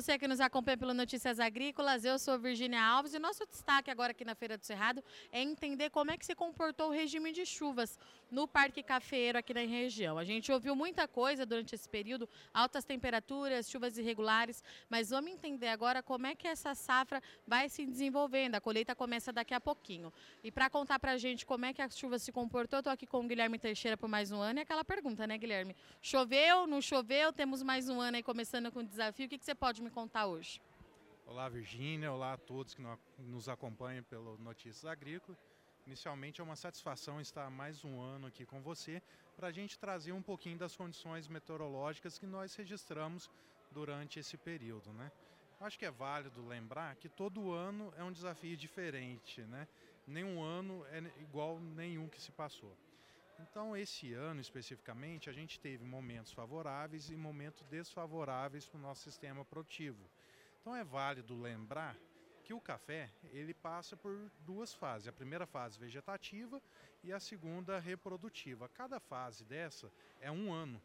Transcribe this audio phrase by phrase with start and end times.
[0.00, 2.06] você que nos acompanha pelo Notícias Agrícolas.
[2.06, 5.90] Eu sou Virginia Alves e nosso destaque agora aqui na Feira do Cerrado é entender
[5.90, 7.98] como é que se comportou o regime de chuvas
[8.30, 10.16] no Parque Cafeiro aqui na região.
[10.16, 15.68] A gente ouviu muita coisa durante esse período, altas temperaturas, chuvas irregulares, mas vamos entender
[15.68, 18.54] agora como é que essa safra vai se desenvolvendo.
[18.54, 20.10] A colheita começa daqui a pouquinho.
[20.42, 23.06] E para contar para a gente como é que a chuva se comportou, estou aqui
[23.06, 24.60] com o Guilherme Teixeira por mais um ano.
[24.60, 25.76] E aquela pergunta, né, Guilherme?
[26.00, 27.32] Choveu, não choveu?
[27.34, 29.26] Temos mais um ano aí começando com o desafio.
[29.26, 30.62] O que, que você pode me contar hoje?
[31.26, 32.12] Olá, Virgínia.
[32.12, 32.82] Olá a todos que
[33.18, 35.38] nos acompanham pelo Notícias Agrícolas.
[35.86, 39.02] Inicialmente é uma satisfação estar mais um ano aqui com você
[39.36, 43.28] para a gente trazer um pouquinho das condições meteorológicas que nós registramos
[43.70, 44.92] durante esse período.
[44.92, 45.10] Né?
[45.60, 49.66] Acho que é válido lembrar que todo ano é um desafio diferente, né?
[50.06, 52.76] nenhum ano é igual nenhum que se passou.
[53.42, 59.02] Então, esse ano especificamente, a gente teve momentos favoráveis e momentos desfavoráveis para o nosso
[59.02, 60.10] sistema produtivo.
[60.60, 61.96] Então, é válido lembrar
[62.44, 65.08] que o café ele passa por duas fases.
[65.08, 66.60] A primeira fase vegetativa
[67.02, 68.68] e a segunda reprodutiva.
[68.68, 70.80] Cada fase dessa é um ano.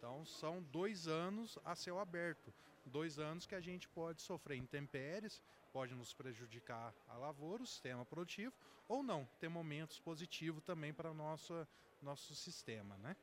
[0.00, 2.50] Então são dois anos a céu aberto,
[2.86, 5.42] dois anos que a gente pode sofrer intempéries,
[5.74, 8.54] pode nos prejudicar a lavoura, o sistema produtivo,
[8.88, 11.68] ou não, ter momentos positivos também para o nosso,
[12.02, 12.96] nosso sistema.
[12.98, 13.16] Né?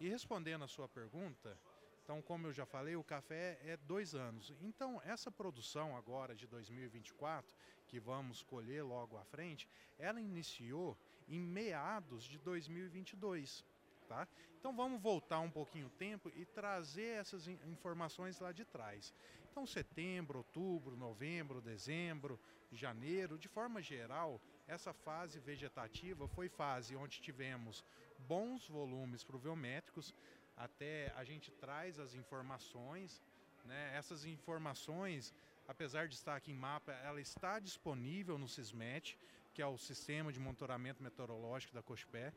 [0.00, 1.58] E respondendo a sua pergunta,
[2.04, 4.52] então, como eu já falei, o café é dois anos.
[4.60, 7.56] Então, essa produção agora de 2024,
[7.86, 13.64] que vamos colher logo à frente, ela iniciou em meados de 2022.
[14.08, 14.26] Tá?
[14.58, 19.14] Então vamos voltar um pouquinho o tempo e trazer essas informações lá de trás.
[19.52, 22.40] Então setembro, outubro, novembro, dezembro,
[22.72, 27.84] janeiro, de forma geral, essa fase vegetativa foi fase onde tivemos
[28.20, 30.14] bons volumes pluviométricos,
[30.56, 33.22] até a gente traz as informações,
[33.66, 33.94] né?
[33.94, 35.34] Essas informações,
[35.68, 39.18] apesar de estar aqui em mapa, ela está disponível no SISMET,
[39.52, 42.32] que é o Sistema de Monitoramento Meteorológico da COSPÉ.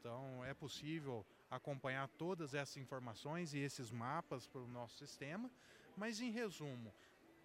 [0.00, 5.48] Então é possível acompanhar todas essas informações e esses mapas para o nosso sistema.
[5.96, 6.92] Mas em resumo,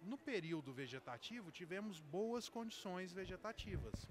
[0.02, 4.08] no período vegetativo tivemos boas condições vegetativas.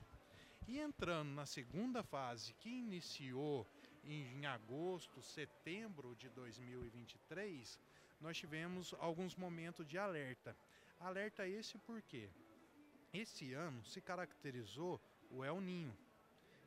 [0.68, 3.68] E entrando na segunda fase, que iniciou
[4.04, 7.80] em agosto, setembro de 2023,
[8.20, 10.56] nós tivemos alguns momentos de alerta.
[11.00, 12.30] Alerta esse porque
[13.14, 15.96] esse ano se caracterizou o El Ninho.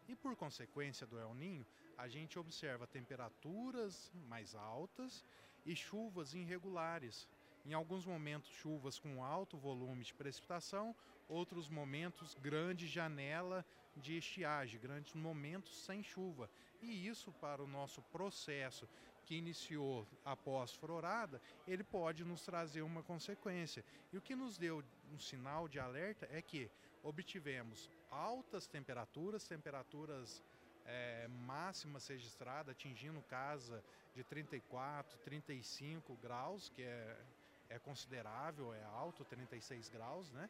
[0.06, 5.24] E por consequência do El Ninho, a gente observa temperaturas mais altas
[5.64, 7.28] e chuvas irregulares.
[7.64, 10.94] Em alguns momentos, chuvas com alto volume de precipitação,
[11.28, 13.64] outros momentos, grande janela
[13.96, 16.50] de estiagem, grandes momentos sem chuva.
[16.82, 18.88] E isso, para o nosso processo
[19.24, 23.84] que iniciou após florada, ele pode nos trazer uma consequência.
[24.12, 26.70] E o que nos deu um sinal de alerta é que
[27.02, 30.42] obtivemos altas temperaturas, temperaturas
[30.84, 33.82] é, máximas registradas, atingindo casa
[34.14, 37.16] de 34, 35 graus, que é,
[37.68, 40.48] é considerável, é alto, 36 graus, né?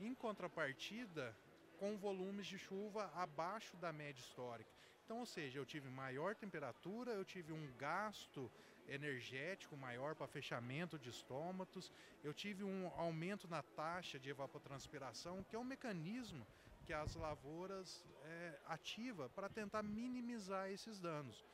[0.00, 1.36] Em contrapartida,
[1.78, 4.70] com volumes de chuva abaixo da média histórica.
[5.04, 8.50] Então, ou seja, eu tive maior temperatura, eu tive um gasto
[8.88, 11.92] energético maior para fechamento de estômatos,
[12.22, 16.46] eu tive um aumento na taxa de evapotranspiração, que é um mecanismo
[16.84, 21.44] que as lavouras é, ativa para tentar minimizar esses danos.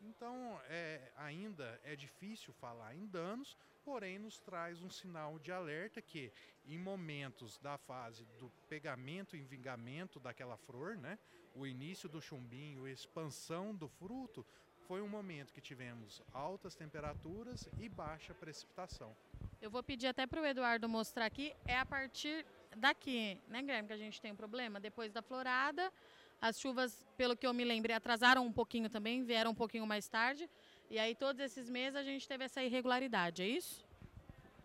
[0.00, 6.00] Então, é, ainda é difícil falar em danos, porém nos traz um sinal de alerta
[6.00, 6.32] que
[6.66, 11.18] em momentos da fase do pegamento e vingamento daquela flor, né,
[11.54, 14.44] o início do chumbinho, a expansão do fruto,
[14.88, 19.16] foi um momento que tivemos altas temperaturas e baixa precipitação.
[19.60, 22.44] Eu vou pedir até para o Eduardo mostrar aqui, é a partir
[22.76, 24.80] daqui, né, Guilherme, que a gente tem um problema.
[24.80, 25.92] Depois da florada,
[26.40, 30.08] as chuvas, pelo que eu me lembrei, atrasaram um pouquinho também, vieram um pouquinho mais
[30.08, 30.50] tarde.
[30.90, 33.84] E aí todos esses meses a gente teve essa irregularidade, é isso?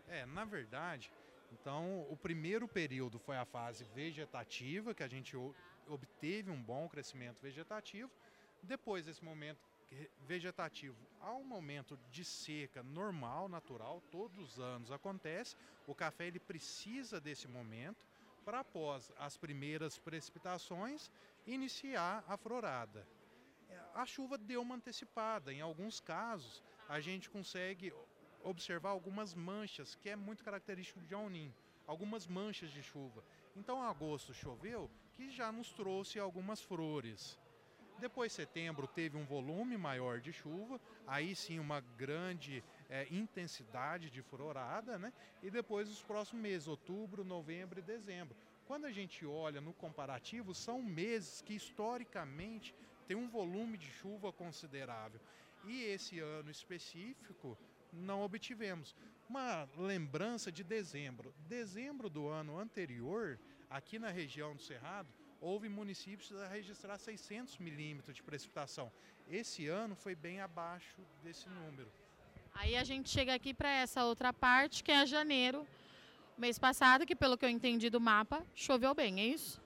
[0.06, 1.12] É, na verdade,
[1.52, 5.36] então o primeiro período foi a fase vegetativa, que a gente
[5.88, 8.10] obteve um bom crescimento vegetativo.
[8.62, 9.58] Depois desse momento
[10.26, 15.56] vegetativo, há um momento de seca normal, natural, todos os anos acontece.
[15.86, 18.06] O café ele precisa desse momento
[18.44, 21.10] para após as primeiras precipitações
[21.46, 23.06] iniciar a florada.
[23.94, 25.52] A chuva deu uma antecipada.
[25.52, 27.92] Em alguns casos, a gente consegue
[28.42, 31.54] observar algumas manchas, que é muito característico de Alnin,
[31.86, 33.22] algumas manchas de chuva.
[33.54, 37.38] Então, agosto choveu, que já nos trouxe algumas flores.
[37.98, 44.22] Depois, setembro teve um volume maior de chuva, aí sim uma grande é, intensidade de
[44.22, 45.12] furorada, né?
[45.42, 48.34] E depois os próximos meses, outubro, novembro e dezembro.
[48.66, 52.74] Quando a gente olha no comparativo, são meses que historicamente
[53.10, 55.20] tem um volume de chuva considerável.
[55.64, 57.58] E esse ano específico
[57.92, 58.94] não obtivemos.
[59.28, 61.34] Uma lembrança de dezembro.
[61.48, 63.36] Dezembro do ano anterior,
[63.68, 65.08] aqui na região do Cerrado,
[65.40, 68.92] houve municípios a registrar 600 milímetros de precipitação.
[69.28, 71.90] Esse ano foi bem abaixo desse número.
[72.54, 75.66] Aí a gente chega aqui para essa outra parte, que é janeiro,
[76.38, 79.60] mês passado, que pelo que eu entendi do mapa, choveu bem, é isso?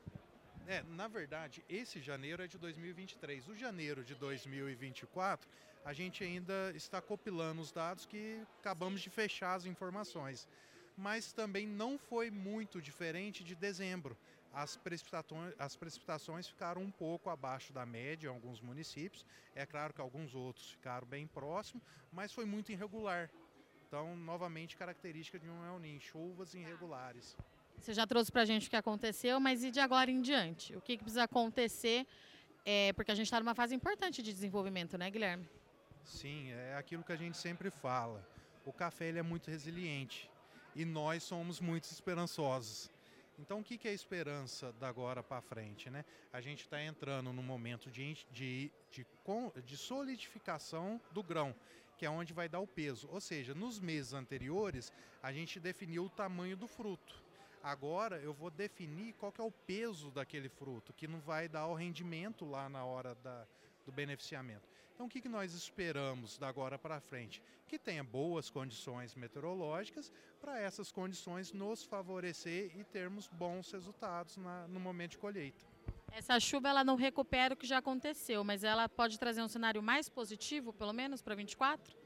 [0.67, 3.49] É, na verdade, esse janeiro é de 2023.
[3.49, 5.47] O janeiro de 2024,
[5.85, 10.49] a gente ainda está compilando os dados que acabamos de fechar as informações.
[10.97, 14.17] Mas também não foi muito diferente de dezembro.
[14.55, 19.27] As precipitações, as precipitações ficaram um pouco abaixo da média em alguns municípios.
[19.55, 21.83] É claro que alguns outros ficaram bem próximos,
[22.13, 23.29] mas foi muito irregular.
[23.87, 27.37] Então, novamente, característica de um El chuvas irregulares.
[27.79, 30.75] Você já trouxe para a gente o que aconteceu, mas e de agora em diante?
[30.76, 32.06] O que, que precisa acontecer?
[32.65, 35.47] É, porque a gente está numa fase importante de desenvolvimento, né, Guilherme?
[36.05, 38.26] Sim, é aquilo que a gente sempre fala.
[38.65, 40.31] O café ele é muito resiliente
[40.75, 42.91] e nós somos muito esperançosos.
[43.38, 45.91] Então, o que, que é esperança da agora para frente?
[45.91, 46.05] Né?
[46.32, 49.06] A gente está entrando num momento de, de, de,
[49.65, 51.55] de solidificação do grão,
[51.97, 53.09] que é onde vai dar o peso.
[53.11, 54.93] Ou seja, nos meses anteriores,
[55.23, 57.24] a gente definiu o tamanho do fruto.
[57.65, 61.67] Agora eu vou definir qual que é o peso daquele fruto, que não vai dar
[61.67, 63.47] o rendimento lá na hora da,
[63.87, 64.69] do beneficiamento.
[64.95, 67.43] Então, o que, que nós esperamos da agora para frente?
[67.67, 70.13] Que tenha boas condições meteorológicas
[70.43, 75.65] para essas condições nos favorecer e termos bons resultados na, no momento de colheita.
[76.13, 79.83] Essa chuva ela não recupera o que já aconteceu, mas ela pode trazer um cenário
[79.83, 81.97] mais positivo, pelo menos para 24?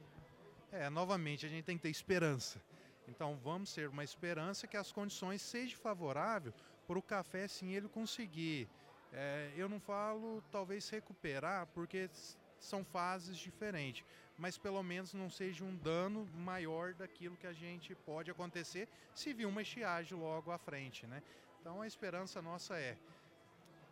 [0.70, 2.62] É, novamente a gente tem que ter esperança.
[3.08, 6.54] Então vamos ter uma esperança que as condições sejam favoráveis
[6.86, 8.68] para o café sim ele conseguir.
[9.12, 12.10] É, eu não falo talvez recuperar, porque
[12.58, 14.04] são fases diferentes,
[14.36, 19.32] mas pelo menos não seja um dano maior daquilo que a gente pode acontecer se
[19.32, 21.22] vir uma estiagem logo à frente, né?
[21.60, 22.98] Então a esperança nossa é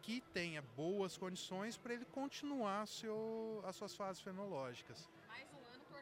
[0.02, 5.84] que tenha boas condições para ele continuar seu, as suas fases fenológicas mais um ano
[5.84, 6.00] para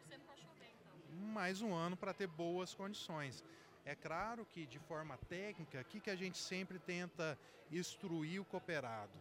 [2.15, 3.45] ter boas condições.
[3.85, 7.39] É claro que, de forma técnica, o que, que a gente sempre tenta
[7.71, 9.13] instruir o cooperado?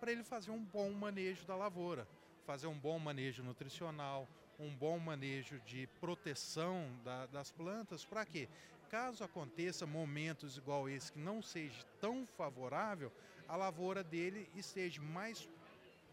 [0.00, 2.08] Para ele fazer um bom manejo da lavoura,
[2.46, 4.26] fazer um bom manejo nutricional,
[4.58, 8.48] um bom manejo de proteção da, das plantas, para quê?
[8.88, 13.12] Caso aconteça momentos igual esse que não seja tão favorável,
[13.46, 15.48] a lavoura dele esteja mais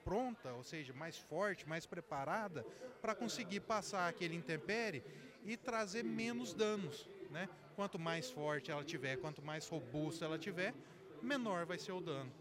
[0.06, 2.64] pronta, ou seja, mais forte, mais preparada
[3.02, 5.04] para conseguir passar aquele intempere
[5.44, 7.10] e trazer menos danos.
[7.32, 7.50] Né?
[7.76, 10.74] Quanto mais forte ela tiver, quanto mais robusta ela tiver,
[11.22, 12.32] menor vai ser o dano.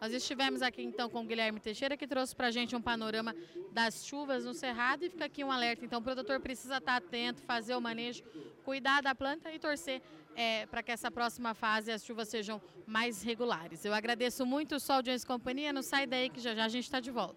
[0.00, 3.34] Nós estivemos aqui então com o Guilherme Teixeira, que trouxe para a gente um panorama
[3.72, 5.84] das chuvas no Cerrado e fica aqui um alerta.
[5.84, 8.22] Então o produtor precisa estar atento, fazer o manejo,
[8.64, 10.00] cuidar da planta e torcer
[10.36, 13.84] é, para que essa próxima fase as chuvas sejam mais regulares.
[13.84, 16.84] Eu agradeço muito o Sol de Companhia, não sai daí que já já a gente
[16.84, 17.36] está de volta.